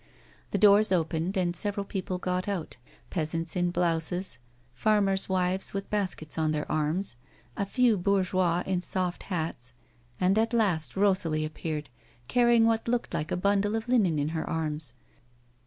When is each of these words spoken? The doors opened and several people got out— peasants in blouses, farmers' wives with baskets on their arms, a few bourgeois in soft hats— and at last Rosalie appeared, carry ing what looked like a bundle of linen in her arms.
The 0.49 0.57
doors 0.57 0.91
opened 0.91 1.37
and 1.37 1.55
several 1.55 1.85
people 1.85 2.17
got 2.17 2.47
out— 2.47 2.77
peasants 3.11 3.55
in 3.55 3.69
blouses, 3.69 4.39
farmers' 4.73 5.29
wives 5.29 5.75
with 5.75 5.91
baskets 5.91 6.39
on 6.39 6.53
their 6.53 6.65
arms, 6.71 7.17
a 7.55 7.67
few 7.67 7.97
bourgeois 7.97 8.63
in 8.65 8.81
soft 8.81 9.21
hats— 9.29 9.73
and 10.19 10.39
at 10.39 10.53
last 10.55 10.95
Rosalie 10.95 11.45
appeared, 11.45 11.91
carry 12.27 12.55
ing 12.55 12.65
what 12.65 12.87
looked 12.87 13.13
like 13.13 13.31
a 13.31 13.37
bundle 13.37 13.75
of 13.75 13.87
linen 13.87 14.17
in 14.17 14.29
her 14.29 14.49
arms. 14.49 14.95